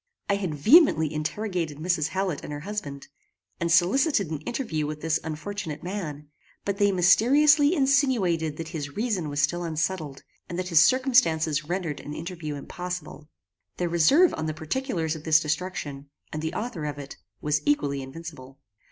I 0.29 0.37
had 0.37 0.55
vehemently 0.55 1.13
interrogated 1.13 1.77
Mrs. 1.77 2.07
Hallet 2.07 2.43
and 2.43 2.51
her 2.51 2.61
husband, 2.61 3.07
and 3.59 3.71
solicited 3.71 4.31
an 4.31 4.39
interview 4.47 4.87
with 4.87 5.01
this 5.01 5.19
unfortunate 5.23 5.83
man; 5.83 6.27
but 6.65 6.77
they 6.77 6.91
mysteriously 6.91 7.75
insinuated 7.75 8.57
that 8.57 8.69
his 8.69 8.95
reason 8.97 9.29
was 9.29 9.43
still 9.43 9.63
unsettled, 9.63 10.23
and 10.49 10.57
that 10.57 10.69
his 10.69 10.81
circumstances 10.81 11.65
rendered 11.65 11.99
an 11.99 12.15
interview 12.15 12.55
impossible. 12.55 13.29
Their 13.77 13.89
reserve 13.89 14.33
on 14.35 14.47
the 14.47 14.55
particulars 14.55 15.15
of 15.15 15.23
this 15.23 15.39
destruction, 15.39 16.09
and 16.33 16.41
the 16.41 16.55
author 16.55 16.85
of 16.85 16.97
it, 16.97 17.17
was 17.39 17.61
equally 17.67 18.01
invincible. 18.01 18.57